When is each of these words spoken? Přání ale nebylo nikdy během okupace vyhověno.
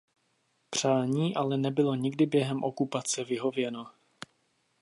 Přání 0.69 1.35
ale 1.35 1.57
nebylo 1.57 1.95
nikdy 1.95 2.25
během 2.25 2.63
okupace 2.63 3.23
vyhověno. 3.23 3.91